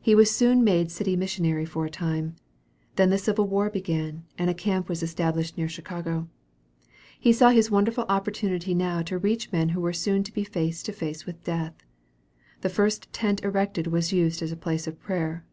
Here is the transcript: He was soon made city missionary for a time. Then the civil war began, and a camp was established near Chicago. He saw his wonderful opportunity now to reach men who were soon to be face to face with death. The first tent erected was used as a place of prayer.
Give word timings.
He 0.00 0.14
was 0.14 0.30
soon 0.30 0.62
made 0.62 0.88
city 0.88 1.16
missionary 1.16 1.64
for 1.64 1.84
a 1.84 1.90
time. 1.90 2.36
Then 2.94 3.10
the 3.10 3.18
civil 3.18 3.48
war 3.48 3.68
began, 3.68 4.22
and 4.38 4.48
a 4.48 4.54
camp 4.54 4.88
was 4.88 5.02
established 5.02 5.58
near 5.58 5.68
Chicago. 5.68 6.28
He 7.18 7.32
saw 7.32 7.48
his 7.50 7.68
wonderful 7.68 8.04
opportunity 8.08 8.72
now 8.72 9.02
to 9.02 9.18
reach 9.18 9.50
men 9.50 9.70
who 9.70 9.80
were 9.80 9.92
soon 9.92 10.22
to 10.22 10.32
be 10.32 10.44
face 10.44 10.80
to 10.84 10.92
face 10.92 11.26
with 11.26 11.42
death. 11.42 11.74
The 12.60 12.68
first 12.68 13.12
tent 13.12 13.42
erected 13.42 13.88
was 13.88 14.12
used 14.12 14.42
as 14.42 14.52
a 14.52 14.56
place 14.56 14.86
of 14.86 15.00
prayer. 15.00 15.44